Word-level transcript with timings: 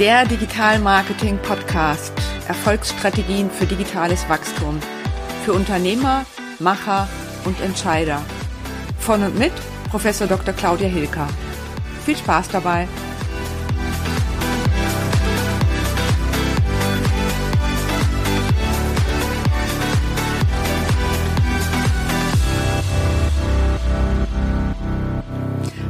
Der 0.00 0.26
Digital 0.26 0.80
Marketing 0.80 1.38
Podcast. 1.38 2.12
Erfolgsstrategien 2.48 3.48
für 3.48 3.64
digitales 3.64 4.28
Wachstum. 4.28 4.80
Für 5.44 5.52
Unternehmer, 5.52 6.26
Macher 6.58 7.06
und 7.44 7.60
Entscheider. 7.60 8.20
Von 8.98 9.22
und 9.22 9.38
mit 9.38 9.52
Professor 9.92 10.26
Dr. 10.26 10.52
Claudia 10.52 10.88
Hilker. 10.88 11.28
Viel 12.04 12.16
Spaß 12.16 12.48
dabei. 12.48 12.88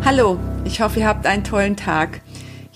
Hallo, 0.05 0.39
ich 0.67 0.83
hoffe, 0.83 1.01
ihr 1.01 1.09
habt 1.09 1.25
einen 1.25 1.43
tollen 1.43 1.79
Tag. 1.79 2.21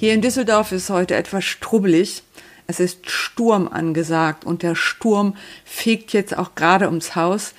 Hier 0.01 0.15
in 0.15 0.23
Düsseldorf 0.23 0.71
ist 0.71 0.91
heute 0.91 1.17
etwas 1.17 1.45
strubbelig. 1.45 2.23
Es 2.69 2.79
ist 2.79 3.11
Sturm 3.11 3.67
angesagt 3.67 4.45
und 4.45 4.63
der 4.63 4.77
Sturm 4.77 5.35
fegt 5.65 6.13
jetzt 6.13 6.39
auch 6.39 6.55
gerade 6.55 6.87
ums 6.87 7.17
Haus. 7.17 7.53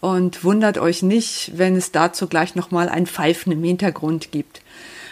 Und 0.00 0.42
wundert 0.42 0.78
euch 0.78 1.04
nicht, 1.04 1.52
wenn 1.54 1.76
es 1.76 1.92
dazu 1.92 2.26
gleich 2.26 2.56
nochmal 2.56 2.88
ein 2.88 3.06
Pfeifen 3.06 3.52
im 3.52 3.62
Hintergrund 3.62 4.32
gibt. 4.32 4.62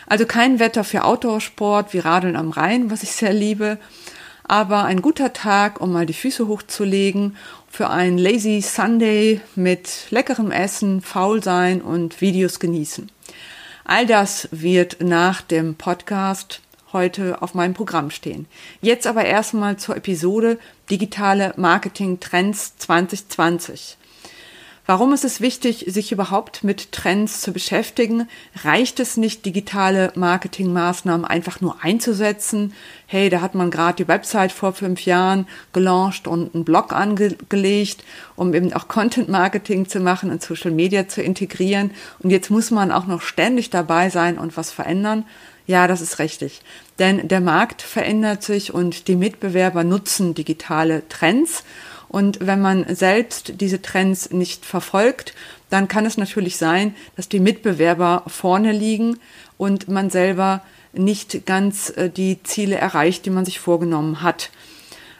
Also 0.08 0.26
kein 0.26 0.58
Wetter 0.58 0.82
für 0.82 1.04
Outdoor-Sport 1.04 1.92
wie 1.94 2.00
Radeln 2.00 2.34
am 2.34 2.50
Rhein, 2.50 2.90
was 2.90 3.04
ich 3.04 3.12
sehr 3.12 3.32
liebe, 3.32 3.78
aber 4.42 4.82
ein 4.82 5.00
guter 5.00 5.32
Tag, 5.32 5.80
um 5.80 5.92
mal 5.92 6.06
die 6.06 6.12
Füße 6.12 6.48
hochzulegen 6.48 7.36
für 7.70 7.88
einen 7.88 8.18
Lazy 8.18 8.60
Sunday 8.62 9.40
mit 9.54 10.08
leckerem 10.10 10.50
Essen, 10.50 11.02
faul 11.02 11.40
sein 11.40 11.80
und 11.80 12.20
Videos 12.20 12.58
genießen. 12.58 13.12
All 13.84 14.06
das 14.06 14.48
wird 14.50 15.02
nach 15.02 15.42
dem 15.42 15.76
Podcast 15.76 16.62
heute 16.94 17.42
auf 17.42 17.52
meinem 17.52 17.74
Programm 17.74 18.10
stehen. 18.10 18.46
Jetzt 18.80 19.06
aber 19.06 19.26
erstmal 19.26 19.76
zur 19.76 19.96
Episode 19.96 20.58
Digitale 20.88 21.52
Marketing 21.58 22.20
Trends 22.20 22.78
2020. 22.78 23.98
Warum 24.86 25.14
ist 25.14 25.24
es 25.24 25.40
wichtig, 25.40 25.86
sich 25.88 26.12
überhaupt 26.12 26.62
mit 26.62 26.92
Trends 26.92 27.40
zu 27.40 27.54
beschäftigen? 27.54 28.28
Reicht 28.64 29.00
es 29.00 29.16
nicht, 29.16 29.46
digitale 29.46 30.12
Marketingmaßnahmen 30.14 31.24
einfach 31.24 31.62
nur 31.62 31.82
einzusetzen? 31.82 32.74
Hey, 33.06 33.30
da 33.30 33.40
hat 33.40 33.54
man 33.54 33.70
gerade 33.70 34.04
die 34.04 34.08
Website 34.08 34.52
vor 34.52 34.74
fünf 34.74 35.06
Jahren 35.06 35.46
gelauncht 35.72 36.28
und 36.28 36.54
einen 36.54 36.66
Blog 36.66 36.92
angelegt, 36.92 38.04
um 38.36 38.52
eben 38.52 38.74
auch 38.74 38.86
Content 38.86 39.30
Marketing 39.30 39.88
zu 39.88 40.00
machen 40.00 40.30
und 40.30 40.42
Social 40.42 40.70
Media 40.70 41.08
zu 41.08 41.22
integrieren. 41.22 41.92
Und 42.18 42.28
jetzt 42.28 42.50
muss 42.50 42.70
man 42.70 42.92
auch 42.92 43.06
noch 43.06 43.22
ständig 43.22 43.70
dabei 43.70 44.10
sein 44.10 44.36
und 44.38 44.58
was 44.58 44.70
verändern. 44.70 45.24
Ja, 45.66 45.86
das 45.88 46.00
ist 46.00 46.18
richtig. 46.18 46.60
Denn 46.98 47.28
der 47.28 47.40
Markt 47.40 47.82
verändert 47.82 48.42
sich 48.42 48.74
und 48.74 49.08
die 49.08 49.16
Mitbewerber 49.16 49.82
nutzen 49.84 50.34
digitale 50.34 51.08
Trends. 51.08 51.64
Und 52.08 52.46
wenn 52.46 52.60
man 52.60 52.94
selbst 52.94 53.60
diese 53.60 53.82
Trends 53.82 54.30
nicht 54.30 54.64
verfolgt, 54.64 55.34
dann 55.70 55.88
kann 55.88 56.06
es 56.06 56.16
natürlich 56.16 56.56
sein, 56.56 56.94
dass 57.16 57.28
die 57.28 57.40
Mitbewerber 57.40 58.22
vorne 58.26 58.72
liegen 58.72 59.18
und 59.56 59.88
man 59.88 60.10
selber 60.10 60.62
nicht 60.92 61.46
ganz 61.46 61.90
äh, 61.90 62.08
die 62.08 62.42
Ziele 62.42 62.76
erreicht, 62.76 63.26
die 63.26 63.30
man 63.30 63.44
sich 63.44 63.58
vorgenommen 63.58 64.22
hat. 64.22 64.50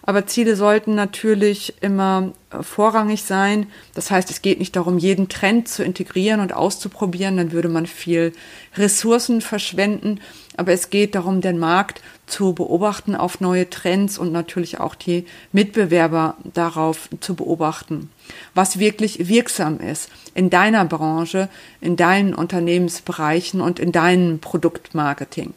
Aber 0.06 0.27
Ziele 0.27 0.55
sollten 0.55 0.94
natürlich 0.94 1.74
immer 1.80 2.33
äh, 2.50 2.62
vorrangig 2.62 3.22
sein. 3.22 3.66
Das 3.94 4.10
heißt, 4.10 4.30
es 4.30 4.42
geht 4.42 4.58
nicht 4.58 4.77
darum, 4.77 4.98
jeden 4.98 5.28
Trend 5.28 5.66
zu 5.66 5.83
integrieren 5.83 6.41
und 6.41 6.52
auszuprobieren, 6.52 7.38
dann 7.38 7.52
würde 7.52 7.70
man 7.70 7.86
viel 7.86 8.32
Ressourcen 8.77 9.41
verschwenden. 9.41 10.20
Aber 10.56 10.72
es 10.72 10.91
geht 10.91 11.14
darum, 11.14 11.41
den 11.41 11.58
Markt 11.58 12.02
zu 12.27 12.52
beobachten 12.52 13.16
auf 13.16 13.41
neue 13.41 13.69
Trends 13.70 14.19
und 14.19 14.30
natürlich 14.30 14.78
auch 14.78 14.94
die 14.94 15.25
Mitbewerber 15.52 16.36
darauf 16.52 17.08
zu 17.20 17.34
beobachten, 17.34 18.10
was 18.55 18.78
wirklich 18.78 19.28
wirksam 19.28 19.81
ist 19.81 20.10
in 20.34 20.50
deiner 20.50 20.84
Branche, 20.84 21.48
in 21.81 21.97
deinen 21.97 22.34
Unternehmensbereichen 22.34 23.60
und 23.60 23.78
in 23.78 23.91
deinem 23.91 24.38
Produktmarketing. 24.38 25.54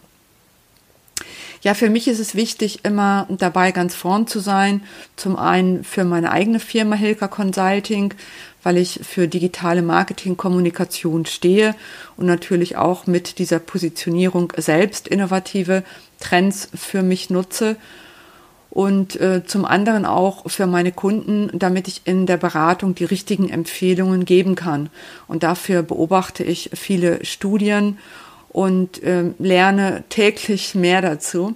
Ja, 1.68 1.74
für 1.74 1.90
mich 1.90 2.08
ist 2.08 2.20
es 2.20 2.34
wichtig, 2.34 2.86
immer 2.86 3.28
dabei 3.30 3.74
ganz 3.74 3.94
vorn 3.94 4.26
zu 4.26 4.40
sein. 4.40 4.84
Zum 5.18 5.36
einen 5.36 5.84
für 5.84 6.06
meine 6.06 6.32
eigene 6.32 6.62
Firma 6.62 6.96
Hilka 6.96 7.28
Consulting, 7.28 8.14
weil 8.64 8.78
ich 8.78 9.02
für 9.04 9.28
digitale 9.28 9.82
Marketing-Kommunikation 9.82 11.26
stehe 11.26 11.76
und 12.16 12.26
natürlich 12.26 12.78
auch 12.78 13.06
mit 13.06 13.38
dieser 13.38 13.60
Positionierung 13.60 14.54
selbst 14.56 15.10
innovative 15.10 15.84
Trends 16.22 16.70
für 16.74 17.04
mich 17.04 17.30
nutze 17.30 17.76
und 18.70 19.20
äh, 19.20 19.44
zum 19.46 19.66
anderen 19.66 20.06
auch 20.06 20.50
für 20.50 20.68
meine 20.68 20.94
Kunden, 20.94 21.50
damit 21.52 21.90
ich 21.90 22.04
in 22.06 22.28
der 22.28 22.38
Beratung 22.38 22.96
die 22.96 23.04
richtigen 23.04 23.50
Empfehlungen 23.50 24.24
geben 24.24 24.56
kann. 24.56 24.90
Und 25.28 25.44
dafür 25.44 25.84
beobachte 25.84 26.46
ich 26.46 26.70
viele 26.76 27.26
Studien 27.26 27.98
und 28.50 29.02
äh, 29.04 29.32
lerne 29.40 30.04
täglich 30.10 30.76
mehr 30.76 31.02
dazu. 31.02 31.56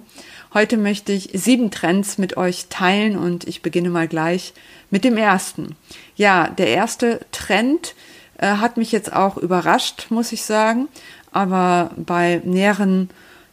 Heute 0.54 0.76
möchte 0.76 1.12
ich 1.12 1.30
sieben 1.32 1.70
Trends 1.70 2.18
mit 2.18 2.36
euch 2.36 2.66
teilen 2.68 3.16
und 3.16 3.46
ich 3.48 3.62
beginne 3.62 3.88
mal 3.88 4.06
gleich 4.06 4.52
mit 4.90 5.04
dem 5.04 5.16
ersten. 5.16 5.76
Ja, 6.14 6.48
der 6.48 6.68
erste 6.68 7.20
Trend 7.32 7.94
äh, 8.38 8.46
hat 8.46 8.76
mich 8.76 8.92
jetzt 8.92 9.12
auch 9.12 9.38
überrascht, 9.38 10.06
muss 10.10 10.32
ich 10.32 10.42
sagen, 10.42 10.88
aber 11.30 11.92
bei 11.96 12.42
näheren 12.44 13.08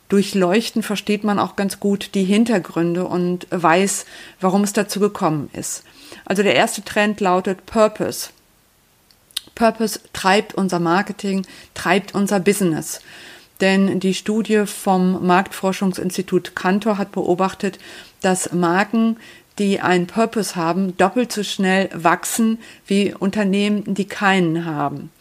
Durchleuchten 0.09 0.83
versteht 0.83 1.23
man 1.23 1.39
auch 1.39 1.55
ganz 1.55 1.79
gut 1.79 2.15
die 2.15 2.25
Hintergründe 2.25 3.05
und 3.05 3.47
weiß, 3.51 4.05
warum 4.41 4.63
es 4.63 4.73
dazu 4.73 4.99
gekommen 4.99 5.49
ist. 5.53 5.83
Also 6.25 6.43
der 6.43 6.55
erste 6.55 6.83
Trend 6.83 7.21
lautet 7.21 7.65
Purpose. 7.65 8.29
Purpose 9.55 9.99
treibt 10.13 10.53
unser 10.53 10.79
Marketing, 10.79 11.45
treibt 11.73 12.15
unser 12.15 12.39
Business. 12.39 13.01
Denn 13.61 13.99
die 13.99 14.13
Studie 14.13 14.65
vom 14.65 15.25
Marktforschungsinstitut 15.25 16.55
Cantor 16.55 16.97
hat 16.97 17.11
beobachtet, 17.11 17.77
dass 18.21 18.53
Marken, 18.53 19.17
die 19.57 19.81
einen 19.81 20.07
Purpose 20.07 20.55
haben, 20.55 20.95
doppelt 20.95 21.31
so 21.31 21.43
schnell 21.43 21.89
wachsen 21.93 22.59
wie 22.87 23.13
Unternehmen, 23.13 23.93
die 23.93 24.05
keinen 24.05 24.65
haben. 24.65 25.11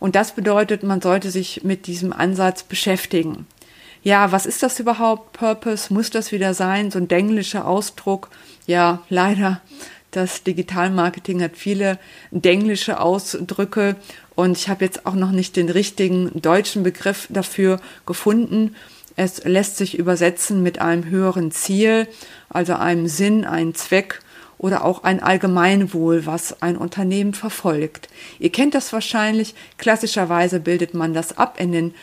Und 0.00 0.14
das 0.14 0.34
bedeutet, 0.34 0.82
man 0.82 1.00
sollte 1.00 1.30
sich 1.30 1.64
mit 1.64 1.86
diesem 1.86 2.12
Ansatz 2.12 2.62
beschäftigen. 2.62 3.46
Ja, 4.02 4.32
was 4.32 4.46
ist 4.46 4.62
das 4.62 4.78
überhaupt? 4.80 5.32
Purpose? 5.32 5.92
Muss 5.92 6.10
das 6.10 6.32
wieder 6.32 6.54
sein? 6.54 6.90
So 6.90 6.98
ein 6.98 7.08
denglischer 7.08 7.66
Ausdruck? 7.66 8.30
Ja, 8.66 9.02
leider. 9.08 9.60
Das 10.10 10.42
Digitalmarketing 10.42 11.42
hat 11.42 11.56
viele 11.56 11.98
denglische 12.30 13.00
Ausdrücke 13.00 13.96
und 14.34 14.56
ich 14.56 14.68
habe 14.68 14.84
jetzt 14.84 15.04
auch 15.04 15.14
noch 15.14 15.32
nicht 15.32 15.56
den 15.56 15.68
richtigen 15.68 16.40
deutschen 16.40 16.82
Begriff 16.82 17.26
dafür 17.30 17.80
gefunden. 18.06 18.74
Es 19.16 19.44
lässt 19.44 19.76
sich 19.76 19.98
übersetzen 19.98 20.62
mit 20.62 20.80
einem 20.80 21.04
höheren 21.04 21.50
Ziel, 21.50 22.08
also 22.48 22.74
einem 22.74 23.06
Sinn, 23.08 23.44
einem 23.44 23.74
Zweck 23.74 24.20
oder 24.58 24.84
auch 24.84 25.04
ein 25.04 25.22
Allgemeinwohl, 25.22 26.26
was 26.26 26.62
ein 26.62 26.76
Unternehmen 26.76 27.32
verfolgt. 27.32 28.08
Ihr 28.38 28.50
kennt 28.50 28.74
das 28.74 28.92
wahrscheinlich. 28.92 29.54
Klassischerweise 29.78 30.60
bildet 30.60 30.94
man 30.94 31.14
das 31.14 31.38
ab 31.38 31.58
in 31.58 31.72
den, 31.72 31.94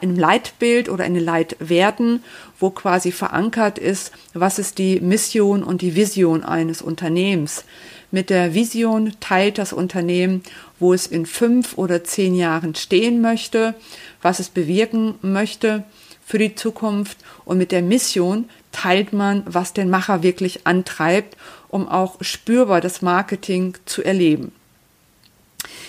im 0.00 0.16
Leitbild 0.16 0.88
oder 0.88 1.04
in 1.04 1.14
den 1.14 1.24
Leitwerten, 1.24 2.22
wo 2.58 2.70
quasi 2.70 3.10
verankert 3.10 3.78
ist, 3.78 4.12
was 4.32 4.58
ist 4.58 4.78
die 4.78 5.00
Mission 5.00 5.64
und 5.64 5.82
die 5.82 5.96
Vision 5.96 6.44
eines 6.44 6.80
Unternehmens. 6.80 7.64
Mit 8.12 8.30
der 8.30 8.54
Vision 8.54 9.12
teilt 9.18 9.58
das 9.58 9.72
Unternehmen, 9.72 10.44
wo 10.78 10.94
es 10.94 11.08
in 11.08 11.26
fünf 11.26 11.76
oder 11.76 12.04
zehn 12.04 12.36
Jahren 12.36 12.76
stehen 12.76 13.20
möchte, 13.20 13.74
was 14.22 14.38
es 14.38 14.50
bewirken 14.50 15.16
möchte 15.20 15.82
für 16.24 16.38
die 16.38 16.54
Zukunft. 16.54 17.18
Und 17.44 17.58
mit 17.58 17.72
der 17.72 17.82
Mission 17.82 18.48
teilt 18.74 19.12
man, 19.12 19.44
was 19.46 19.72
den 19.72 19.88
Macher 19.88 20.22
wirklich 20.22 20.66
antreibt, 20.66 21.36
um 21.68 21.88
auch 21.88 22.16
spürbar 22.20 22.80
das 22.80 23.02
Marketing 23.02 23.76
zu 23.86 24.02
erleben. 24.02 24.52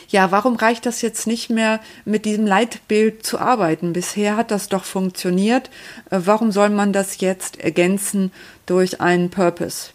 Ja, 0.08 0.32
warum 0.32 0.56
reicht 0.56 0.86
das 0.86 1.02
jetzt 1.02 1.26
nicht 1.26 1.50
mehr, 1.50 1.80
mit 2.06 2.26
diesem 2.26 2.46
Leitbild 2.46 3.26
zu 3.26 3.40
arbeiten? 3.40 3.92
Bisher 3.92 4.38
hat 4.38 4.52
das 4.52 4.70
doch 4.70 4.86
funktioniert. 4.86 5.70
Äh, 6.12 6.22
warum 6.26 6.52
soll 6.52 6.70
man 6.70 6.94
das 6.94 7.20
jetzt 7.20 7.60
ergänzen 7.60 8.32
durch 8.68 9.02
einen 9.02 9.30
Purpose? 9.30 9.90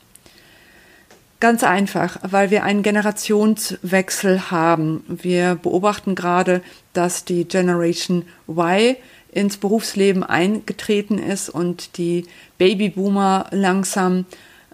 Ganz 1.39 1.63
einfach, 1.63 2.19
weil 2.23 2.51
wir 2.51 2.65
einen 2.65 2.83
Generationswechsel 2.83 4.51
haben. 4.51 5.05
Wir 5.09 5.55
beobachten 5.55 6.15
gerade, 6.15 6.61
dass 6.93 7.25
die 7.25 7.45
Generation 7.47 8.27
Y 8.47 8.97
ins 9.33 9.57
Berufsleben 9.57 10.23
eingetreten 10.23 11.19
ist 11.19 11.49
und 11.49 11.97
die 11.99 12.27
Babyboomer 12.59 13.47
langsam 13.51 14.27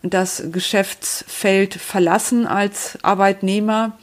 das 0.03 0.45
Geschäftsfeld 0.53 1.75
verlassen 1.75 2.47
als 2.47 2.99
Arbeitnehmer. 3.03 3.99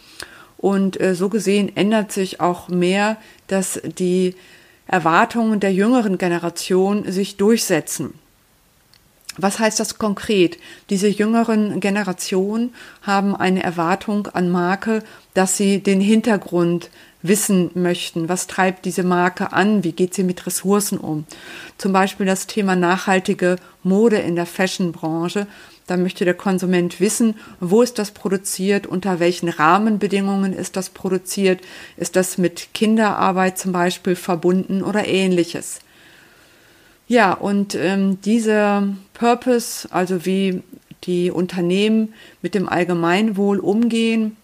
Und 0.57 0.99
äh, 1.01 1.15
so 1.15 1.29
gesehen 1.29 1.75
ändert 1.75 2.11
sich 2.11 2.39
auch 2.39 2.69
mehr, 2.69 3.17
dass 3.47 3.81
die 3.83 4.35
Erwartungen 4.87 5.59
der 5.59 5.73
jüngeren 5.73 6.17
Generation 6.17 7.11
sich 7.11 7.37
durchsetzen. 7.37 8.13
Was 9.37 9.57
heißt 9.57 9.79
das 9.79 9.97
konkret? 9.97 10.59
Diese 10.89 11.07
jüngeren 11.07 11.79
Generationen 11.79 12.73
haben 13.01 13.35
eine 13.35 13.63
Erwartung 13.63 14.27
an 14.27 14.51
Marke, 14.51 15.03
dass 15.33 15.57
sie 15.57 15.81
den 15.81 15.99
Hintergrund 15.99 16.91
wissen 17.23 17.71
möchten. 17.73 18.29
Was 18.29 18.47
treibt 18.47 18.85
diese 18.85 19.03
Marke 19.03 19.53
an? 19.53 19.83
Wie 19.83 19.93
geht 19.93 20.13
sie 20.13 20.23
mit 20.23 20.45
Ressourcen 20.45 20.99
um? 20.99 21.25
Zum 21.77 21.93
Beispiel 21.93 22.25
das 22.25 22.45
Thema 22.45 22.75
nachhaltige 22.75 23.55
Mode 23.81 24.17
in 24.17 24.35
der 24.35 24.45
Fashionbranche. 24.45 25.47
Da 25.87 25.97
möchte 25.97 26.23
der 26.25 26.33
Konsument 26.33 26.99
wissen, 26.99 27.35
wo 27.59 27.81
ist 27.81 27.97
das 27.97 28.11
produziert, 28.11 28.85
unter 28.87 29.19
welchen 29.19 29.49
Rahmenbedingungen 29.49 30.53
ist 30.53 30.77
das 30.77 30.89
produziert, 30.89 31.61
ist 31.97 32.15
das 32.15 32.37
mit 32.37 32.73
Kinderarbeit 32.73 33.57
zum 33.57 33.71
Beispiel 33.71 34.15
verbunden 34.15 34.83
oder 34.83 35.07
ähnliches. 35.07 35.79
Ja, 37.07 37.33
und 37.33 37.75
ähm, 37.75 38.21
dieser 38.21 38.87
Purpose, 39.13 39.87
also 39.91 40.25
wie 40.25 40.63
die 41.03 41.31
Unternehmen 41.31 42.13
mit 42.41 42.55
dem 42.55 42.69
Allgemeinwohl 42.69 43.59
umgehen, 43.59 44.37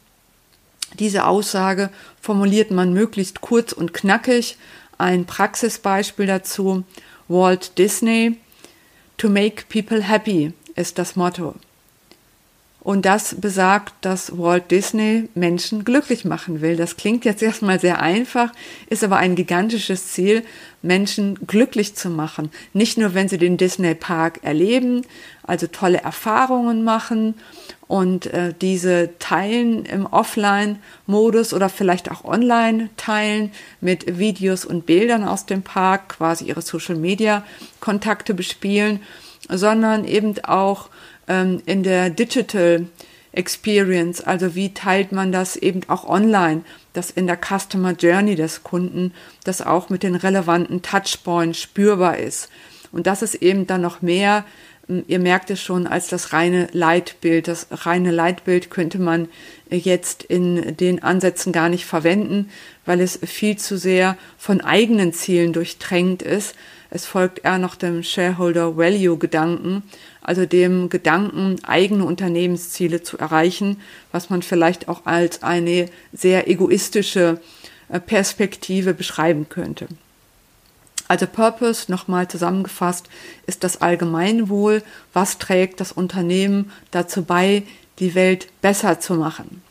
diese 0.98 1.26
Aussage 1.26 1.90
formuliert 2.22 2.72
man 2.72 2.94
möglichst 2.94 3.42
kurz 3.42 3.72
und 3.72 3.94
knackig. 3.94 4.58
Ein 4.98 5.26
Praxisbeispiel 5.26 6.26
dazu. 6.26 6.84
Walt 7.28 7.78
Disney. 7.78 8.38
To 9.18 9.30
make 9.30 9.66
people 9.70 10.02
happy 10.02 10.54
ist 10.76 10.98
das 10.98 11.16
Motto. 11.16 11.56
Und 12.82 13.06
das 13.06 13.36
besagt, 13.36 13.94
dass 14.02 14.38
Walt 14.38 14.72
Disney 14.72 15.28
Menschen 15.36 15.84
glücklich 15.84 16.24
machen 16.24 16.62
will. 16.62 16.78
Das 16.78 16.96
klingt 16.96 17.26
jetzt 17.26 17.44
erstmal 17.44 17.80
sehr 17.80 18.02
einfach, 18.02 18.52
ist 18.90 19.04
aber 19.04 19.18
ein 19.18 19.36
gigantisches 19.36 20.14
Ziel, 20.14 20.44
Menschen 20.82 21.38
glücklich 21.46 21.96
zu 21.96 22.10
machen. 22.10 22.50
Nicht 22.74 22.98
nur, 22.98 23.14
wenn 23.14 23.28
sie 23.28 23.38
den 23.38 23.58
Disney 23.58 23.96
Park 23.96 24.40
erleben, 24.44 25.02
also 25.44 25.68
tolle 25.68 26.00
Erfahrungen 26.00 26.86
machen 26.86 27.36
und 27.90 28.28
äh, 28.28 28.54
diese 28.62 29.18
teilen 29.18 29.84
im 29.84 30.06
Offline-Modus 30.06 31.56
oder 31.56 31.70
vielleicht 31.70 32.12
auch 32.12 32.24
online 32.24 32.92
teilen 32.98 33.52
mit 33.82 34.20
Videos 34.20 34.64
und 34.64 34.86
Bildern 34.86 35.28
aus 35.28 35.48
dem 35.48 35.64
Park, 35.64 36.10
quasi 36.10 36.46
ihre 36.46 36.62
Social-Media-Kontakte 36.62 38.36
bespielen, 38.36 39.00
sondern 39.50 40.06
eben 40.06 40.36
auch 40.44 40.90
ähm, 41.28 41.64
in 41.66 41.82
der 41.82 42.12
Digital 42.12 42.86
Experience, 43.32 44.22
also 44.22 44.54
wie 44.54 44.72
teilt 44.76 45.12
man 45.12 45.32
das 45.32 45.56
eben 45.56 45.82
auch 45.88 46.08
online, 46.08 46.62
das 46.94 47.10
in 47.10 47.26
der 47.26 47.40
Customer 47.44 47.94
Journey 47.94 48.36
des 48.36 48.62
Kunden, 48.62 49.16
das 49.46 49.64
auch 49.64 49.90
mit 49.90 50.04
den 50.04 50.14
relevanten 50.14 50.84
Touchpoints 50.84 51.60
spürbar 51.60 52.18
ist. 52.18 52.50
Und 52.92 53.08
das 53.08 53.24
ist 53.24 53.36
eben 53.36 53.66
dann 53.66 53.82
noch 53.82 54.04
mehr, 54.04 54.46
ihr 55.08 55.20
merkt 55.20 55.50
es 55.50 55.62
schon, 55.62 55.88
als 55.88 56.08
das 56.08 56.34
reine 56.34 56.68
Leitbild. 56.72 57.48
Das 57.48 57.68
reine 57.72 58.12
Leitbild 58.12 58.70
könnte 58.70 59.00
man 59.00 59.30
jetzt 59.70 60.24
in 60.24 60.78
den 60.78 61.04
Ansätzen 61.04 61.52
gar 61.52 61.70
nicht 61.70 61.86
verwenden, 61.86 62.50
weil 62.86 63.02
es 63.02 63.20
viel 63.24 63.58
zu 63.58 63.78
sehr 63.78 64.18
von 64.38 64.62
eigenen 64.62 65.14
Zielen 65.14 65.54
durchtränkt 65.54 66.22
ist. 66.22 66.56
Es 66.90 67.06
folgt 67.06 67.46
eher 67.46 67.60
noch 67.60 67.76
dem 67.76 68.02
Shareholder 68.02 68.76
Value 68.78 69.18
Gedanken 69.18 69.84
also 70.30 70.46
dem 70.46 70.90
Gedanken, 70.90 71.56
eigene 71.64 72.06
Unternehmensziele 72.06 73.02
zu 73.02 73.18
erreichen, 73.18 73.82
was 74.12 74.30
man 74.30 74.44
vielleicht 74.44 74.88
auch 74.88 75.08
als 75.08 75.42
eine 75.42 75.90
sehr 76.14 76.48
egoistische 76.48 77.42
äh, 77.90 78.00
Perspektive 78.00 78.94
beschreiben 78.94 79.50
könnte. 79.50 79.88
Also 81.10 81.26
Purpose, 81.26 81.92
nochmal 81.92 82.28
zusammengefasst, 82.28 83.10
ist 83.48 83.64
das 83.64 83.82
Allgemeinwohl. 83.82 84.84
Was 85.12 85.40
trägt 85.40 85.82
das 85.82 85.92
Unternehmen 85.92 86.72
dazu 86.92 87.24
bei, 87.24 87.64
die 87.98 88.14
Welt 88.14 88.48
besser 88.62 89.00
zu 89.00 89.16
machen? 89.16 89.64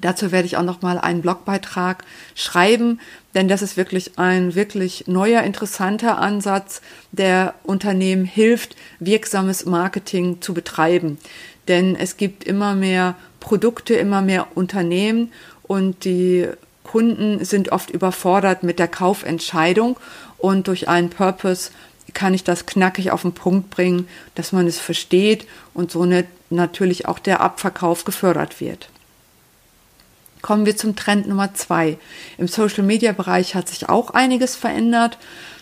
Dazu 0.00 0.30
werde 0.30 0.46
ich 0.46 0.56
auch 0.56 0.62
noch 0.62 0.82
mal 0.82 0.98
einen 0.98 1.20
Blogbeitrag 1.20 2.04
schreiben, 2.36 3.00
denn 3.34 3.48
das 3.48 3.60
ist 3.60 3.76
wirklich 3.76 4.20
ein 4.20 4.54
wirklich 4.54 5.08
neuer, 5.08 5.42
interessanter 5.42 6.18
Ansatz, 6.18 6.80
der 7.10 7.54
Unternehmen 7.64 8.24
hilft, 8.24 8.76
wirksames 9.00 9.66
Marketing 9.66 10.40
zu 10.40 10.54
betreiben. 10.54 11.18
Denn 11.66 11.96
es 11.96 12.16
gibt 12.16 12.44
immer 12.44 12.76
mehr 12.76 13.16
Produkte, 13.40 13.94
immer 13.94 14.22
mehr 14.22 14.46
Unternehmen 14.54 15.32
und 15.64 16.04
die 16.04 16.46
Kunden 16.88 17.44
sind 17.44 17.70
oft 17.70 17.90
überfordert 17.90 18.62
mit 18.62 18.78
der 18.78 18.88
Kaufentscheidung 18.88 19.98
und 20.38 20.68
durch 20.68 20.88
einen 20.88 21.10
Purpose 21.10 21.70
kann 22.14 22.32
ich 22.32 22.44
das 22.44 22.64
knackig 22.64 23.10
auf 23.10 23.22
den 23.22 23.34
Punkt 23.34 23.68
bringen, 23.68 24.08
dass 24.34 24.52
man 24.52 24.66
es 24.66 24.78
versteht 24.80 25.46
und 25.74 25.90
so 25.90 26.08
natürlich 26.48 27.06
auch 27.06 27.18
der 27.18 27.42
Abverkauf 27.42 28.04
gefördert 28.06 28.62
wird. 28.62 28.88
Kommen 30.40 30.64
wir 30.64 30.78
zum 30.78 30.96
Trend 30.96 31.28
Nummer 31.28 31.52
zwei. 31.52 31.98
Im 32.38 32.48
Social-Media-Bereich 32.48 33.54
hat 33.54 33.68
sich 33.68 33.90
auch 33.90 34.10
einiges 34.10 34.56
verändert. 34.56 35.18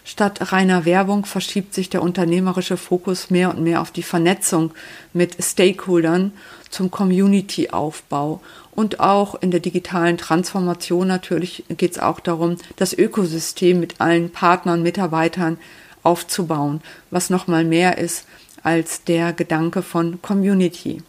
Statt 0.08 0.52
reiner 0.52 0.84
Werbung 0.84 1.26
verschiebt 1.26 1.74
sich 1.74 1.90
der 1.90 2.00
unternehmerische 2.00 2.76
Fokus 2.76 3.28
mehr 3.28 3.50
und 3.50 3.60
mehr 3.60 3.80
auf 3.80 3.90
die 3.90 4.04
Vernetzung 4.04 4.70
mit 5.12 5.36
Stakeholdern 5.42 6.30
zum 6.70 6.92
Community-Aufbau. 6.92 8.40
Und 8.70 9.00
auch 9.00 9.34
in 9.34 9.50
der 9.50 9.58
digitalen 9.58 10.16
Transformation 10.16 11.08
natürlich 11.08 11.64
geht 11.70 11.90
es 11.90 11.98
auch 11.98 12.20
darum, 12.20 12.56
das 12.76 12.96
Ökosystem 12.96 13.80
mit 13.80 14.00
allen 14.00 14.30
Partnern, 14.30 14.84
Mitarbeitern 14.84 15.58
aufzubauen, 16.04 16.82
was 17.10 17.28
nochmal 17.28 17.64
mehr 17.64 17.98
ist 17.98 18.28
als 18.62 19.02
der 19.02 19.32
Gedanke 19.32 19.82
von 19.82 20.22
Community. 20.22 21.02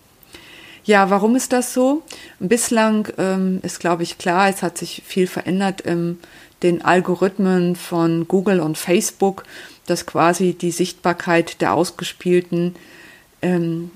Ja, 0.88 1.10
warum 1.10 1.36
ist 1.36 1.51
das 1.51 1.74
so? 1.74 2.01
Bislang 2.39 3.10
ähm, 3.18 3.60
ist, 3.62 3.81
glaube 3.81 4.04
ich, 4.04 4.18
klar, 4.18 4.48
es 4.48 4.63
hat 4.63 4.78
sich 4.78 5.04
viel 5.06 5.28
verändert 5.28 5.81
in 5.81 6.18
den 6.63 6.81
Algorithmen 6.81 7.75
von 7.75 8.25
Google 8.30 8.62
und 8.62 8.78
Facebook, 8.78 9.44
dass 9.86 10.06
quasi 10.06 10.54
die 10.54 10.72
Sichtbarkeit 10.72 11.60
der 11.60 11.74
ausgespielten 11.74 12.78
ähm, 13.42 13.92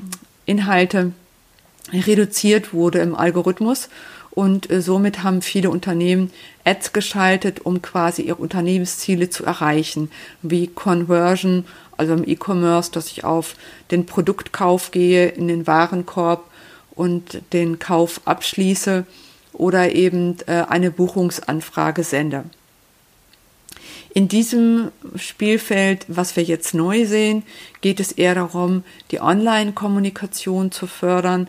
Inhalte 0.45 1.13
reduziert 1.93 2.73
wurde 2.73 2.99
im 2.99 3.15
Algorithmus. 3.15 3.87
Und 4.29 4.69
äh, 4.69 4.81
somit 4.81 5.23
haben 5.23 5.41
viele 5.41 5.69
Unternehmen 5.69 6.29
Ads 6.65 6.91
geschaltet, 6.91 7.61
um 7.61 7.81
quasi 7.81 8.23
ihre 8.23 8.35
Unternehmensziele 8.35 9.29
zu 9.29 9.45
erreichen, 9.45 10.11
wie 10.41 10.67
Conversion, 10.67 11.63
also 11.95 12.15
im 12.15 12.27
E-Commerce, 12.27 12.91
dass 12.91 13.07
ich 13.11 13.23
auf 13.23 13.55
den 13.91 14.05
Produktkauf 14.05 14.91
gehe, 14.91 15.29
in 15.29 15.47
den 15.47 15.67
Warenkorb 15.67 16.50
und 16.95 17.41
den 17.53 17.79
Kauf 17.79 18.21
abschließe 18.25 19.05
oder 19.53 19.93
eben 19.93 20.37
äh, 20.47 20.63
eine 20.67 20.91
Buchungsanfrage 20.91 22.03
sende. 22.03 22.45
In 24.13 24.27
diesem 24.27 24.91
Spielfeld, 25.15 26.05
was 26.09 26.35
wir 26.35 26.43
jetzt 26.43 26.73
neu 26.73 27.05
sehen, 27.05 27.43
geht 27.79 28.01
es 28.01 28.11
eher 28.11 28.35
darum, 28.35 28.83
die 29.11 29.21
Online-Kommunikation 29.21 30.71
zu 30.71 30.85
fördern, 30.85 31.47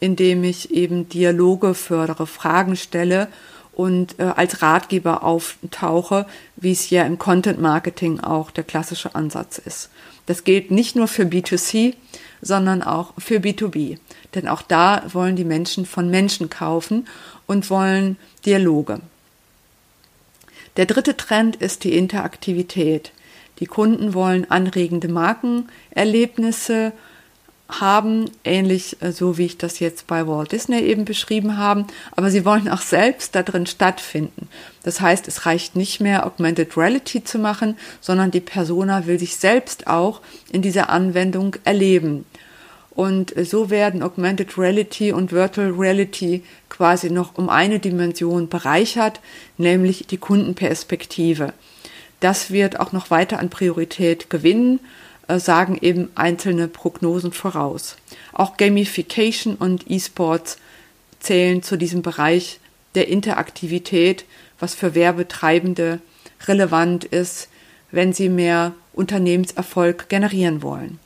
indem 0.00 0.42
ich 0.42 0.72
eben 0.72 1.08
Dialoge 1.08 1.74
fördere, 1.74 2.26
Fragen 2.26 2.74
stelle 2.74 3.28
und 3.72 4.18
äh, 4.18 4.24
als 4.24 4.60
Ratgeber 4.60 5.22
auftauche, 5.22 6.26
wie 6.56 6.72
es 6.72 6.90
ja 6.90 7.04
im 7.04 7.18
Content 7.18 7.60
Marketing 7.60 8.18
auch 8.18 8.50
der 8.50 8.64
klassische 8.64 9.14
Ansatz 9.14 9.58
ist. 9.58 9.90
Das 10.26 10.42
gilt 10.42 10.70
nicht 10.70 10.96
nur 10.96 11.06
für 11.06 11.22
B2C, 11.22 11.94
sondern 12.42 12.82
auch 12.82 13.14
für 13.18 13.36
B2B. 13.36 13.98
Denn 14.34 14.48
auch 14.48 14.62
da 14.62 15.02
wollen 15.12 15.36
die 15.36 15.44
Menschen 15.44 15.86
von 15.86 16.10
Menschen 16.10 16.50
kaufen 16.50 17.06
und 17.46 17.70
wollen 17.70 18.16
Dialoge. 18.46 19.00
Der 20.76 20.86
dritte 20.86 21.16
Trend 21.16 21.56
ist 21.56 21.84
die 21.84 21.96
Interaktivität. 21.96 23.12
Die 23.58 23.66
Kunden 23.66 24.14
wollen 24.14 24.50
anregende 24.50 25.08
Markenerlebnisse 25.08 26.92
haben, 27.68 28.30
ähnlich 28.44 29.00
äh, 29.00 29.12
so 29.12 29.38
wie 29.38 29.46
ich 29.46 29.58
das 29.58 29.78
jetzt 29.78 30.06
bei 30.06 30.26
Walt 30.26 30.52
Disney 30.52 30.80
eben 30.80 31.04
beschrieben 31.04 31.56
habe, 31.56 31.86
aber 32.12 32.30
sie 32.30 32.44
wollen 32.44 32.68
auch 32.68 32.80
selbst 32.80 33.34
da 33.34 33.42
drin 33.42 33.66
stattfinden. 33.66 34.48
Das 34.82 35.00
heißt, 35.00 35.28
es 35.28 35.46
reicht 35.46 35.76
nicht 35.76 36.00
mehr 36.00 36.26
Augmented 36.26 36.76
Reality 36.76 37.22
zu 37.22 37.38
machen, 37.38 37.76
sondern 38.00 38.30
die 38.30 38.40
Persona 38.40 39.06
will 39.06 39.18
sich 39.18 39.36
selbst 39.36 39.86
auch 39.86 40.20
in 40.50 40.62
dieser 40.62 40.90
Anwendung 40.90 41.56
erleben. 41.64 42.24
Und 43.00 43.32
so 43.34 43.70
werden 43.70 44.02
Augmented 44.02 44.58
Reality 44.58 45.10
und 45.10 45.32
Virtual 45.32 45.70
Reality 45.70 46.42
quasi 46.68 47.08
noch 47.08 47.38
um 47.38 47.48
eine 47.48 47.78
Dimension 47.78 48.50
bereichert, 48.50 49.20
nämlich 49.56 50.06
die 50.08 50.18
Kundenperspektive. 50.18 51.54
Das 52.20 52.50
wird 52.50 52.78
auch 52.78 52.92
noch 52.92 53.10
weiter 53.10 53.38
an 53.38 53.48
Priorität 53.48 54.28
gewinnen, 54.28 54.80
äh, 55.28 55.38
sagen 55.38 55.78
eben 55.80 56.10
einzelne 56.14 56.68
Prognosen 56.68 57.32
voraus. 57.32 57.96
Auch 58.34 58.58
Gamification 58.58 59.54
und 59.54 59.90
E-Sports 59.90 60.58
zählen 61.20 61.62
zu 61.62 61.78
diesem 61.78 62.02
Bereich 62.02 62.60
der 62.94 63.08
Interaktivität, 63.08 64.26
was 64.58 64.74
für 64.74 64.94
Werbetreibende 64.94 66.00
relevant 66.46 67.06
ist, 67.06 67.48
wenn 67.92 68.12
sie 68.12 68.28
mehr 68.28 68.74
Unternehmenserfolg 68.92 70.10
generieren 70.10 70.62
wollen. 70.62 70.98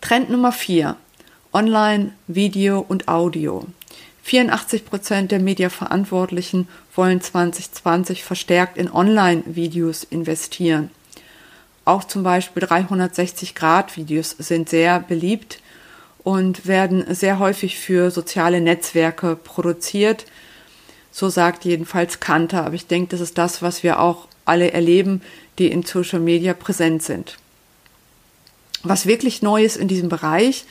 Trend 0.00 0.30
Nummer 0.30 0.52
4. 0.52 0.96
Online, 1.52 2.12
Video 2.28 2.84
und 2.86 3.08
Audio. 3.08 3.66
84 4.22 4.84
Prozent 4.84 5.32
der 5.32 5.40
Mediaverantwortlichen 5.40 6.68
wollen 6.94 7.20
2020 7.20 8.22
verstärkt 8.22 8.78
in 8.78 8.90
Online-Videos 8.90 10.04
investieren. 10.04 10.90
Auch 11.84 12.04
zum 12.04 12.22
Beispiel 12.22 12.64
360-Grad-Videos 12.64 14.36
sind 14.38 14.68
sehr 14.68 15.00
beliebt 15.00 15.60
und 16.22 16.66
werden 16.66 17.12
sehr 17.14 17.38
häufig 17.38 17.76
für 17.78 18.10
soziale 18.10 18.60
Netzwerke 18.60 19.34
produziert. 19.36 20.26
So 21.10 21.28
sagt 21.28 21.64
jedenfalls 21.64 22.20
Kanter. 22.20 22.64
Aber 22.64 22.74
ich 22.74 22.86
denke, 22.86 23.10
das 23.10 23.20
ist 23.20 23.36
das, 23.36 23.62
was 23.62 23.82
wir 23.82 23.98
auch 24.00 24.28
alle 24.44 24.70
erleben, 24.70 25.22
die 25.58 25.70
in 25.72 25.82
Social 25.82 26.20
Media 26.20 26.54
präsent 26.54 27.02
sind. 27.02 27.36
Was 28.82 29.06
wirklich 29.06 29.42
neu 29.42 29.64
ist 29.64 29.76
in 29.76 29.88
diesem 29.88 30.08
Bereich, 30.08 30.64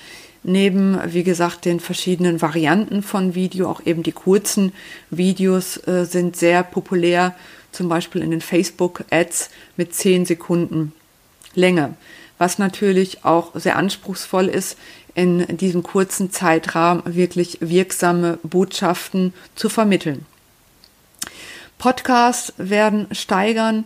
neben, 0.43 0.99
wie 1.13 1.23
gesagt, 1.23 1.65
den 1.65 1.79
verschiedenen 1.79 2.41
Varianten 2.41 3.03
von 3.03 3.35
Video, 3.35 3.69
auch 3.69 3.81
eben 3.85 4.03
die 4.03 4.11
kurzen 4.11 4.71
Videos 5.09 5.77
äh, 5.87 6.05
sind 6.05 6.37
sehr 6.37 6.63
populär, 6.63 7.35
zum 7.71 7.89
Beispiel 7.89 8.21
in 8.21 8.31
den 8.31 8.41
Facebook-Ads 8.41 9.49
mit 9.75 9.93
10 9.93 10.25
Sekunden 10.25 10.93
Länge, 11.53 11.95
was 12.37 12.59
natürlich 12.59 13.25
auch 13.25 13.51
sehr 13.55 13.75
anspruchsvoll 13.75 14.47
ist, 14.47 14.77
in 15.15 15.57
diesem 15.57 15.81
kurzen 15.81 16.31
Zeitrahmen 16.31 17.01
wirklich 17.15 17.57
wirksame 17.59 18.37
Botschaften 18.43 19.33
zu 19.55 19.67
vermitteln. 19.67 20.25
Podcasts 21.79 22.53
werden 22.57 23.07
steigern 23.11 23.85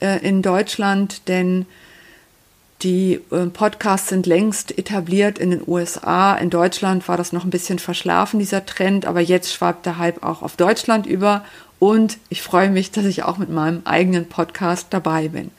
äh, 0.00 0.24
in 0.24 0.40
Deutschland, 0.40 1.28
denn 1.28 1.66
die 2.82 3.20
äh, 3.30 3.46
Podcasts 3.46 4.08
sind 4.08 4.26
längst 4.26 4.76
etabliert 4.78 5.38
in 5.38 5.50
den 5.50 5.62
USA. 5.66 6.34
In 6.34 6.50
Deutschland 6.50 7.08
war 7.08 7.16
das 7.16 7.32
noch 7.32 7.44
ein 7.44 7.50
bisschen 7.50 7.78
verschlafen, 7.78 8.38
dieser 8.38 8.64
Trend, 8.66 9.04
aber 9.04 9.20
jetzt 9.20 9.52
schwappt 9.52 9.84
der 9.84 9.98
Hype 9.98 10.22
auch 10.22 10.42
auf 10.42 10.56
Deutschland 10.56 11.06
über. 11.06 11.44
Und 11.80 12.18
ich 12.28 12.42
freue 12.42 12.70
mich, 12.70 12.90
dass 12.90 13.04
ich 13.04 13.24
auch 13.24 13.38
mit 13.38 13.50
meinem 13.50 13.82
eigenen 13.84 14.28
Podcast 14.28 14.88
dabei 14.90 15.28
bin. 15.28 15.50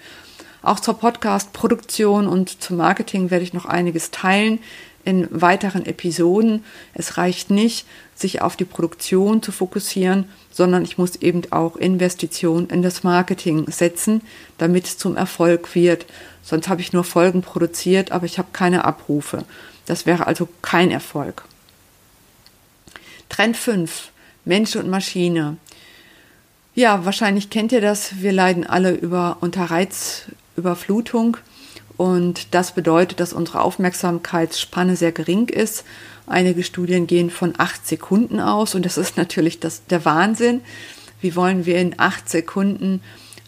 Auch 0.61 0.79
zur 0.79 0.97
Podcast-Produktion 0.97 2.27
und 2.27 2.61
zum 2.61 2.77
Marketing 2.77 3.31
werde 3.31 3.43
ich 3.43 3.53
noch 3.53 3.65
einiges 3.65 4.11
teilen 4.11 4.59
in 5.05 5.27
weiteren 5.31 5.85
Episoden. 5.85 6.63
Es 6.93 7.17
reicht 7.17 7.49
nicht, 7.49 7.85
sich 8.15 8.41
auf 8.41 8.55
die 8.55 8.65
Produktion 8.65 9.41
zu 9.41 9.51
fokussieren, 9.51 10.25
sondern 10.51 10.83
ich 10.83 10.97
muss 10.97 11.15
eben 11.17 11.43
auch 11.51 11.77
Investitionen 11.77 12.69
in 12.69 12.81
das 12.81 13.03
Marketing 13.03 13.71
setzen, 13.71 14.21
damit 14.57 14.85
es 14.85 14.97
zum 14.97 15.15
Erfolg 15.15 15.73
wird. 15.75 16.05
Sonst 16.43 16.67
habe 16.67 16.81
ich 16.81 16.93
nur 16.93 17.03
Folgen 17.03 17.41
produziert, 17.41 18.11
aber 18.11 18.25
ich 18.25 18.37
habe 18.37 18.49
keine 18.51 18.85
Abrufe. 18.85 19.45
Das 19.85 20.05
wäre 20.05 20.27
also 20.27 20.47
kein 20.61 20.91
Erfolg. 20.91 21.45
Trend 23.29 23.55
5. 23.55 24.11
Mensch 24.45 24.75
und 24.75 24.89
Maschine. 24.89 25.57
Ja, 26.75 27.05
wahrscheinlich 27.05 27.49
kennt 27.49 27.71
ihr 27.71 27.81
das. 27.81 28.21
Wir 28.21 28.31
leiden 28.31 28.65
alle 28.65 28.91
über 28.91 29.37
Unterreizüberflutung. 29.41 31.37
Und 31.99 32.55
das 32.55 32.71
bedeutet, 32.71 33.19
dass 33.19 33.33
unsere 33.33 33.59
Aufmerksamkeitsspanne 33.59 34.95
sehr 34.95 35.11
gering 35.11 35.49
ist. 35.49 35.83
Einige 36.27 36.63
Studien 36.63 37.07
gehen 37.07 37.29
von 37.29 37.55
acht 37.57 37.85
Sekunden 37.85 38.39
aus 38.39 38.73
und 38.73 38.85
das 38.85 38.97
ist 38.97 39.17
natürlich 39.17 39.59
das, 39.59 39.85
der 39.87 40.05
Wahnsinn. 40.05 40.61
Wie 41.19 41.35
wollen 41.35 41.65
wir 41.65 41.77
in 41.77 41.95
acht 41.97 42.29
Sekunden 42.29 43.01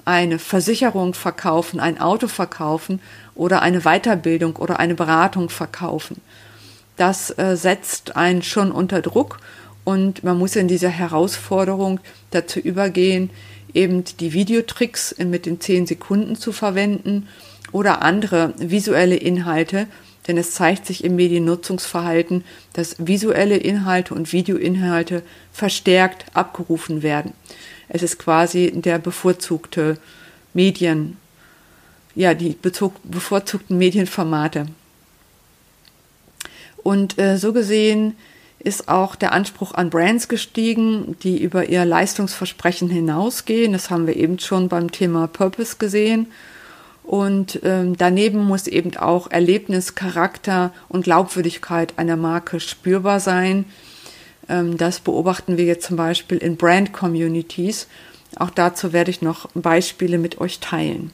eine 0.03 0.38
Versicherung 0.38 1.13
verkaufen, 1.13 1.79
ein 1.79 2.01
Auto 2.01 2.27
verkaufen 2.27 3.00
oder 3.36 3.62
eine 3.62 3.84
Weiterbildung 3.84 4.58
oder 4.58 4.81
eine 4.81 4.96
Beratung 4.96 5.50
verkaufen? 5.50 6.17
Das 6.98 7.29
äh, 7.38 7.55
setzt 7.55 8.17
einen 8.17 8.41
schon 8.41 8.74
unter 8.74 9.01
Druck 9.01 9.39
und 9.86 10.25
man 10.25 10.38
muss 10.38 10.58
in 10.58 10.67
dieser 10.67 10.89
Herausforderung 10.89 12.01
dazu 12.31 12.60
übergehen, 12.60 13.29
eben 13.74 14.03
die 14.20 14.34
Videotricks 14.34 15.15
mit 15.20 15.46
den 15.46 15.62
zehn 15.62 15.88
Sekunden 15.88 16.36
zu 16.36 16.51
verwenden 16.51 17.29
oder 17.71 18.01
andere 18.01 18.53
visuelle 18.57 19.15
Inhalte, 19.15 19.87
denn 20.27 20.37
es 20.37 20.51
zeigt 20.51 20.85
sich 20.85 21.03
im 21.03 21.15
Mediennutzungsverhalten, 21.15 22.43
dass 22.73 22.95
visuelle 22.99 23.57
Inhalte 23.57 24.13
und 24.13 24.31
Videoinhalte 24.31 25.23
verstärkt 25.51 26.25
abgerufen 26.33 27.01
werden. 27.01 27.33
Es 27.89 28.03
ist 28.03 28.19
quasi 28.19 28.71
der 28.73 28.99
bevorzugte 28.99 29.97
Medien, 30.53 31.17
ja, 32.15 32.33
die 32.33 32.55
bevorzugten 33.03 33.77
Medienformate. 33.77 34.67
Und 36.83 37.19
äh, 37.19 37.37
so 37.37 37.53
gesehen 37.53 38.15
ist 38.59 38.87
auch 38.87 39.15
der 39.15 39.33
Anspruch 39.33 39.73
an 39.73 39.89
Brands 39.89 40.27
gestiegen, 40.27 41.17
die 41.23 41.41
über 41.41 41.67
ihr 41.69 41.83
Leistungsversprechen 41.85 42.89
hinausgehen. 42.89 43.73
Das 43.73 43.89
haben 43.89 44.07
wir 44.07 44.15
eben 44.15 44.39
schon 44.39 44.69
beim 44.69 44.91
Thema 44.91 45.27
Purpose 45.27 45.77
gesehen. 45.77 46.27
Und 47.12 47.60
ähm, 47.63 47.98
daneben 47.98 48.39
muss 48.46 48.68
eben 48.68 48.96
auch 48.96 49.30
Erlebnis, 49.30 49.96
Charakter 49.96 50.72
und 50.88 51.03
Glaubwürdigkeit 51.03 52.00
einer 52.00 52.15
Marke 52.15 52.62
spürbar 52.62 53.20
sein. 53.20 53.65
Ähm, 54.48 54.77
das 54.77 55.01
beobachten 55.01 55.58
wir 55.58 55.65
jetzt 55.65 55.86
zum 55.86 55.98
Beispiel 55.98 56.38
in 56.38 56.56
Brand 56.56 56.94
Communities. 56.94 57.89
Auch 58.38 58.50
dazu 58.50 58.94
werde 58.94 59.12
ich 59.12 59.22
noch 59.22 59.50
Beispiele 59.53 60.18
mit 60.18 60.39
euch 60.39 60.62
teilen. 60.62 61.12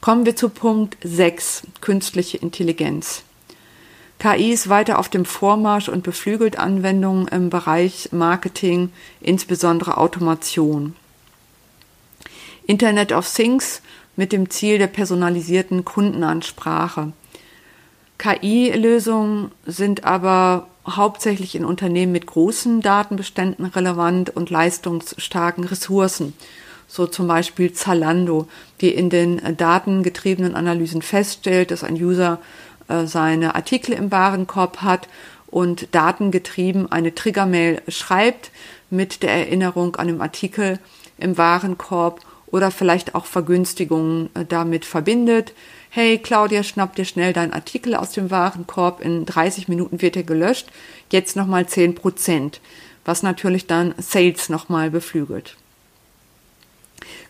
Kommen 0.00 0.26
wir 0.26 0.34
zu 0.34 0.48
Punkt 0.48 0.96
6, 1.04 1.62
künstliche 1.80 2.38
Intelligenz. 2.38 3.22
KI 4.18 4.50
ist 4.50 4.68
weiter 4.68 4.98
auf 4.98 5.08
dem 5.08 5.24
Vormarsch 5.24 5.88
und 5.88 6.02
beflügelt 6.02 6.58
Anwendungen 6.58 7.28
im 7.28 7.48
Bereich 7.48 8.08
Marketing, 8.10 8.90
insbesondere 9.20 9.98
Automation. 9.98 10.96
Internet 12.66 13.12
of 13.12 13.32
Things 13.32 13.82
mit 14.16 14.32
dem 14.32 14.50
Ziel 14.50 14.78
der 14.78 14.86
personalisierten 14.86 15.84
Kundenansprache. 15.84 17.12
KI-Lösungen 18.18 19.52
sind 19.66 20.04
aber 20.04 20.68
hauptsächlich 20.88 21.54
in 21.54 21.64
Unternehmen 21.64 22.12
mit 22.12 22.26
großen 22.26 22.80
Datenbeständen 22.80 23.66
relevant 23.66 24.30
und 24.30 24.50
leistungsstarken 24.50 25.64
Ressourcen, 25.64 26.32
so 26.88 27.06
zum 27.06 27.26
Beispiel 27.26 27.72
Zalando, 27.72 28.48
die 28.80 28.94
in 28.94 29.10
den 29.10 29.40
datengetriebenen 29.56 30.54
Analysen 30.54 31.02
feststellt, 31.02 31.70
dass 31.70 31.84
ein 31.84 31.96
User 31.96 32.38
äh, 32.88 33.06
seine 33.06 33.54
Artikel 33.54 33.92
im 33.92 34.10
Warenkorb 34.12 34.82
hat 34.82 35.08
und 35.48 35.94
datengetrieben 35.94 36.90
eine 36.90 37.14
Triggermail 37.14 37.82
schreibt 37.88 38.50
mit 38.90 39.22
der 39.22 39.32
Erinnerung 39.32 39.96
an 39.96 40.06
den 40.06 40.20
Artikel 40.20 40.78
im 41.18 41.36
Warenkorb 41.36 42.20
oder 42.48 42.70
vielleicht 42.70 43.14
auch 43.14 43.26
Vergünstigungen 43.26 44.30
äh, 44.34 44.44
damit 44.44 44.84
verbindet. 44.84 45.52
Hey 45.90 46.18
Claudia, 46.18 46.62
schnapp 46.62 46.96
dir 46.96 47.04
schnell 47.04 47.32
deinen 47.32 47.52
Artikel 47.52 47.94
aus 47.94 48.12
dem 48.12 48.30
Warenkorb, 48.30 49.00
in 49.00 49.26
30 49.26 49.68
Minuten 49.68 50.02
wird 50.02 50.16
er 50.16 50.24
gelöscht, 50.24 50.68
jetzt 51.10 51.36
nochmal 51.36 51.66
10 51.66 51.94
Prozent, 51.94 52.60
was 53.04 53.22
natürlich 53.22 53.66
dann 53.66 53.94
Sales 53.98 54.48
nochmal 54.48 54.90
beflügelt. 54.90 55.56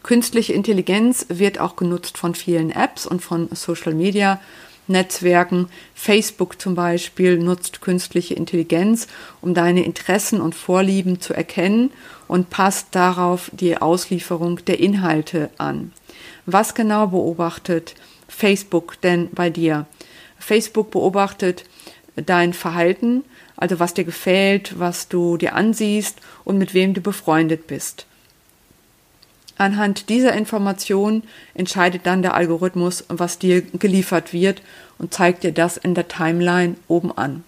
Künstliche 0.02 0.52
Intelligenz 0.52 1.26
wird 1.28 1.58
auch 1.58 1.76
genutzt 1.76 2.16
von 2.16 2.34
vielen 2.34 2.70
Apps 2.70 3.06
und 3.06 3.22
von 3.22 3.48
Social 3.52 3.92
Media 3.92 4.40
Netzwerken. 4.88 5.68
Facebook 5.94 6.60
zum 6.60 6.74
Beispiel 6.74 7.38
nutzt 7.38 7.80
künstliche 7.80 8.34
Intelligenz, 8.34 9.08
um 9.40 9.54
deine 9.54 9.84
Interessen 9.84 10.40
und 10.40 10.54
Vorlieben 10.54 11.20
zu 11.20 11.34
erkennen 11.34 11.90
und 12.28 12.50
passt 12.50 12.88
darauf 12.92 13.50
die 13.52 13.76
Auslieferung 13.76 14.64
der 14.64 14.80
Inhalte 14.80 15.50
an. 15.58 15.92
Was 16.46 16.74
genau 16.74 17.08
beobachtet 17.08 17.94
Facebook 18.28 19.00
denn 19.00 19.30
bei 19.32 19.50
dir? 19.50 19.86
Facebook 20.38 20.90
beobachtet 20.90 21.64
dein 22.16 22.52
Verhalten, 22.52 23.24
also 23.56 23.78
was 23.78 23.94
dir 23.94 24.04
gefällt, 24.04 24.78
was 24.78 25.08
du 25.08 25.36
dir 25.36 25.54
ansiehst 25.54 26.20
und 26.44 26.58
mit 26.58 26.74
wem 26.74 26.94
du 26.94 27.00
befreundet 27.00 27.66
bist. 27.66 28.06
Anhand 29.58 30.10
dieser 30.10 30.34
Information 30.34 31.22
entscheidet 31.54 32.04
dann 32.04 32.22
der 32.22 32.34
Algorithmus, 32.34 33.04
was 33.08 33.38
dir 33.38 33.62
geliefert 33.62 34.32
wird 34.32 34.60
und 34.98 35.14
zeigt 35.14 35.44
dir 35.44 35.52
das 35.52 35.76
in 35.76 35.94
der 35.94 36.08
Timeline 36.08 36.76
oben 36.88 37.16
an. 37.16 37.42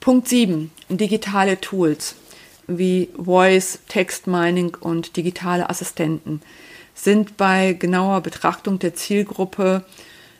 Punkt 0.00 0.28
7. 0.28 0.70
Digitale 0.88 1.60
Tools 1.60 2.14
wie 2.68 3.10
Voice, 3.16 3.80
Text 3.88 4.26
Mining 4.26 4.76
und 4.80 5.16
digitale 5.16 5.68
Assistenten 5.68 6.40
sind 6.94 7.36
bei 7.36 7.74
genauer 7.74 8.22
Betrachtung 8.22 8.78
der 8.78 8.94
Zielgruppe 8.94 9.84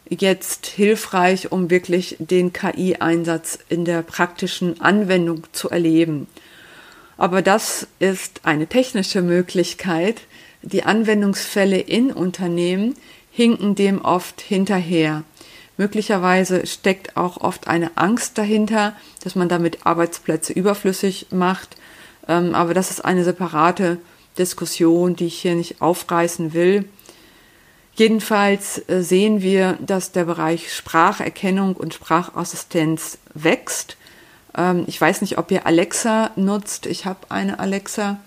jetzt 0.09 0.67
hilfreich, 0.67 1.53
um 1.53 1.71
wirklich 1.71 2.17
den 2.19 2.53
KI-Einsatz 2.53 3.59
in 3.69 3.85
der 3.85 4.03
praktischen 4.03 4.81
Anwendung 4.81 5.43
zu 5.53 5.69
erleben. 5.69 6.29
Aber 7.17 7.43
das 7.43 7.87
ist 7.99 8.41
eine 8.45 8.67
technische 8.67 9.23
Möglichkeit, 9.23 10.23
die 10.63 10.83
Anwendungsfälle 10.83 11.79
in 11.79 12.13
Unternehmen 12.13 12.95
hinken 13.31 13.75
dem 13.75 14.03
oft 14.03 14.41
hinterher. 14.41 15.23
Möglicherweise 15.77 16.67
steckt 16.67 17.17
auch 17.17 17.39
oft 17.39 17.69
eine 17.69 17.97
Angst 17.97 18.39
dahinter, 18.39 18.95
dass 19.23 19.35
man 19.35 19.49
damit 19.49 19.85
Arbeitsplätze 19.85 20.53
überflüssig 20.53 21.27
macht. 21.31 21.77
Ähm, 22.29 22.55
aber 22.55 22.73
das 22.73 22.91
ist 22.91 23.05
eine 23.05 23.25
separate 23.25 23.99
Diskussion, 24.39 25.17
die 25.17 25.27
ich 25.27 25.39
hier 25.39 25.55
nicht 25.55 25.81
aufreißen 25.83 26.55
will. 26.55 26.89
Jedenfalls 27.95 28.83
äh, 28.89 29.03
sehen 29.03 29.43
wir, 29.43 29.79
dass 29.81 30.13
der 30.13 30.25
Bereich 30.25 30.73
Spracherkennung 30.73 31.77
und 31.77 31.95
Sprachassistenz 31.95 33.19
wächst. 33.35 33.97
Ähm, 34.57 34.85
ich 34.87 35.01
weiß 35.01 35.21
nicht, 35.21 35.39
ob 35.39 35.51
ihr 35.51 35.67
Alexa 35.67 36.31
nutzt. 36.37 36.87
Ich 36.87 37.05
habe 37.05 37.19
eine 37.29 37.59
Alexa 37.59 38.19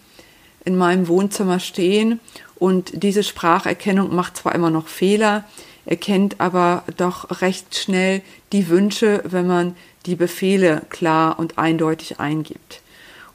in 0.66 0.78
meinem 0.78 1.08
Wohnzimmer 1.08 1.60
stehen 1.60 2.20
und 2.56 3.04
diese 3.04 3.24
Spracherkennung 3.24 4.14
macht 4.14 4.38
zwar 4.38 4.54
immer 4.54 4.70
noch 4.70 4.88
Fehler, 4.88 5.46
erkennt 5.86 6.40
aber 6.40 6.84
doch 6.98 7.42
recht 7.42 7.76
schnell 7.76 8.22
die 8.52 8.68
Wünsche, 8.68 9.24
wenn 9.26 9.48
man 9.48 9.76
die 10.06 10.16
Befehle 10.16 10.84
klar 10.90 11.40
und 11.40 11.58
eindeutig 11.58 12.20
eingibt. 12.20 12.82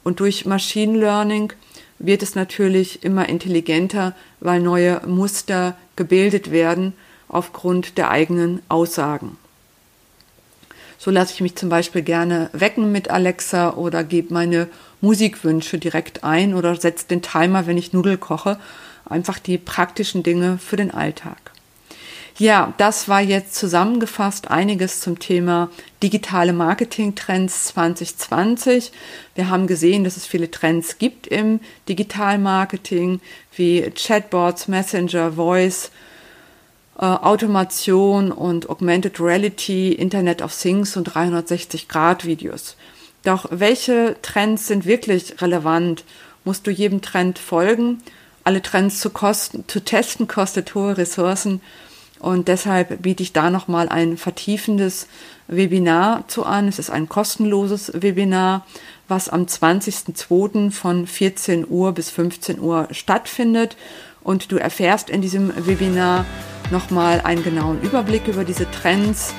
Und 0.03 0.19
durch 0.19 0.45
Machine 0.45 0.97
Learning 0.97 1.51
wird 1.97 2.21
es 2.21 2.35
natürlich 2.35 3.03
immer 3.03 3.27
intelligenter, 3.27 4.15
weil 4.39 4.61
neue 4.61 5.01
Muster 5.07 5.75
gebildet 5.95 6.51
werden 6.51 6.93
aufgrund 7.27 7.97
der 7.97 8.11
eigenen 8.11 8.61
Aussagen. 8.69 9.37
So 10.97 11.11
lasse 11.11 11.33
ich 11.33 11.41
mich 11.41 11.55
zum 11.55 11.69
Beispiel 11.69 12.01
gerne 12.01 12.49
wecken 12.53 12.91
mit 12.91 13.09
Alexa 13.09 13.73
oder 13.73 14.03
gebe 14.03 14.33
meine 14.33 14.67
Musikwünsche 15.01 15.77
direkt 15.77 16.23
ein 16.23 16.53
oder 16.53 16.75
setze 16.75 17.07
den 17.07 17.21
Timer, 17.21 17.67
wenn 17.67 17.77
ich 17.77 17.93
Nudel 17.93 18.17
koche. 18.17 18.57
Einfach 19.05 19.39
die 19.39 19.57
praktischen 19.57 20.23
Dinge 20.23 20.57
für 20.57 20.77
den 20.77 20.91
Alltag. 20.91 21.51
Ja, 22.37 22.73
das 22.77 23.07
war 23.07 23.21
jetzt 23.21 23.55
zusammengefasst 23.55 24.51
einiges 24.51 24.99
zum 24.99 25.19
Thema 25.19 25.69
digitale 26.03 26.51
Marketing-Trends 26.51 27.67
2020. 27.67 28.91
Wir 29.35 29.49
haben 29.49 29.67
gesehen, 29.67 30.03
dass 30.03 30.17
es 30.17 30.25
viele 30.25 30.51
Trends 30.51 30.97
gibt 30.97 31.27
im 31.27 31.61
Digital-Marketing, 31.87 33.21
wie 33.55 33.89
Chatbots, 33.91 34.67
Messenger, 34.67 35.31
Voice, 35.31 35.91
äh, 36.97 37.05
Automation 37.05 38.31
und 38.31 38.69
Augmented 38.69 39.19
Reality, 39.19 39.91
Internet 39.91 40.41
of 40.41 40.55
Things 40.57 40.95
und 40.97 41.09
360-Grad-Videos. 41.09 42.75
Doch 43.23 43.47
welche 43.51 44.15
Trends 44.21 44.67
sind 44.67 44.85
wirklich 44.85 45.41
relevant? 45.41 46.03
Musst 46.43 46.67
du 46.67 46.71
jedem 46.71 47.01
Trend 47.01 47.39
folgen? 47.39 48.01
Alle 48.43 48.61
Trends 48.61 48.99
zu, 48.99 49.09
kosten, 49.09 49.63
zu 49.67 49.83
testen 49.83 50.27
kostet 50.27 50.75
hohe 50.75 50.97
Ressourcen 50.97 51.61
und 52.19 52.47
deshalb 52.47 53.01
biete 53.01 53.23
ich 53.23 53.33
da 53.33 53.49
nochmal 53.49 53.89
ein 53.89 54.17
vertiefendes 54.17 55.07
Webinar 55.47 56.27
zu 56.27 56.45
an. 56.45 56.67
Es 56.67 56.79
ist 56.79 56.89
ein 56.89 57.09
kostenloses 57.09 57.91
Webinar, 57.93 58.65
was 59.07 59.29
am 59.29 59.43
20.02. 59.43 60.71
von 60.71 61.07
14 61.07 61.67
Uhr 61.69 61.91
bis 61.91 62.09
15 62.09 62.59
Uhr 62.59 62.87
stattfindet. 62.91 63.75
Und 64.23 64.51
du 64.51 64.57
erfährst 64.57 65.09
in 65.09 65.21
diesem 65.21 65.53
Webinar 65.67 66.25
nochmal 66.71 67.21
einen 67.21 67.43
genauen 67.43 67.81
Überblick 67.81 68.27
über 68.27 68.43
diese 68.43 68.69
Trends. 68.71 69.33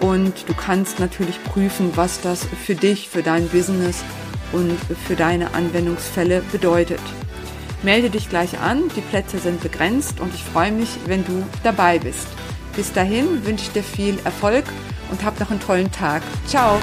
Und 0.00 0.48
du 0.48 0.54
kannst 0.54 1.00
natürlich 1.00 1.42
prüfen, 1.44 1.92
was 1.94 2.20
das 2.20 2.44
für 2.44 2.74
dich, 2.74 3.08
für 3.08 3.22
dein 3.22 3.48
Business 3.48 4.04
und 4.52 4.78
für 5.06 5.16
deine 5.16 5.54
Anwendungsfälle 5.54 6.42
bedeutet. 6.52 7.00
Melde 7.82 8.10
dich 8.10 8.28
gleich 8.28 8.58
an, 8.58 8.84
die 8.96 9.00
Plätze 9.00 9.38
sind 9.38 9.62
begrenzt 9.62 10.20
und 10.20 10.34
ich 10.34 10.42
freue 10.42 10.72
mich, 10.72 10.88
wenn 11.06 11.24
du 11.24 11.44
dabei 11.62 11.98
bist. 11.98 12.28
Bis 12.74 12.92
dahin 12.92 13.44
wünsche 13.44 13.64
ich 13.64 13.72
dir 13.72 13.82
viel 13.82 14.18
Erfolg 14.24 14.64
und 15.10 15.24
hab 15.24 15.40
noch 15.40 15.50
einen 15.50 15.60
tollen 15.60 15.90
Tag. 15.90 16.22
Ciao! 16.46 16.78